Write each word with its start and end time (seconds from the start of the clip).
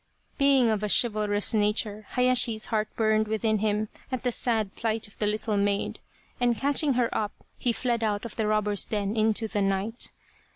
Being 0.39 0.67
of 0.69 0.81
a 0.81 0.89
chivalrous 0.89 1.53
nature 1.53 2.07
Hayashi's 2.15 2.65
heart 2.73 2.87
burned 2.95 3.27
within 3.27 3.59
him 3.59 3.87
at 4.11 4.23
the 4.23 4.31
sad 4.31 4.75
plight 4.75 5.07
of 5.07 5.15
the 5.19 5.27
little 5.27 5.57
maid, 5.57 5.99
and 6.39 6.57
catching 6.57 6.93
her 6.93 7.13
up 7.15 7.33
he 7.59 7.71
fled 7.71 8.03
out 8.03 8.25
of 8.25 8.35
the 8.35 8.47
robber's 8.47 8.87
den 8.87 9.15
into 9.15 9.47
the 9.47 9.61
night. 9.61 10.11